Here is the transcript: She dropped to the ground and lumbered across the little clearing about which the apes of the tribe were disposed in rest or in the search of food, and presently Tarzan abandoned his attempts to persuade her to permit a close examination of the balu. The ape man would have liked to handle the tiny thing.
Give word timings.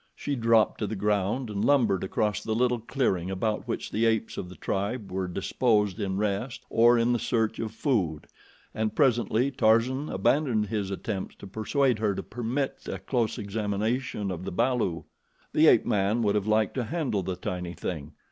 She 0.15 0.35
dropped 0.35 0.79
to 0.79 0.87
the 0.87 0.95
ground 0.95 1.51
and 1.51 1.63
lumbered 1.63 2.03
across 2.03 2.41
the 2.41 2.55
little 2.55 2.79
clearing 2.79 3.29
about 3.29 3.67
which 3.67 3.91
the 3.91 4.07
apes 4.07 4.35
of 4.35 4.49
the 4.49 4.55
tribe 4.55 5.11
were 5.11 5.27
disposed 5.27 5.99
in 5.99 6.17
rest 6.17 6.63
or 6.71 6.97
in 6.97 7.13
the 7.13 7.19
search 7.19 7.59
of 7.59 7.71
food, 7.71 8.25
and 8.73 8.95
presently 8.95 9.51
Tarzan 9.51 10.09
abandoned 10.09 10.65
his 10.69 10.89
attempts 10.89 11.35
to 11.35 11.45
persuade 11.45 11.99
her 11.99 12.15
to 12.15 12.23
permit 12.23 12.87
a 12.87 12.97
close 12.97 13.37
examination 13.37 14.31
of 14.31 14.43
the 14.43 14.51
balu. 14.51 15.03
The 15.53 15.67
ape 15.67 15.85
man 15.85 16.23
would 16.23 16.33
have 16.33 16.47
liked 16.47 16.73
to 16.73 16.85
handle 16.85 17.21
the 17.21 17.35
tiny 17.35 17.73
thing. 17.73 18.13